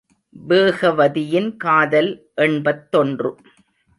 [0.47, 2.31] வேகவதியின் காதல்
[2.35, 3.37] எண்பத்தொன்று.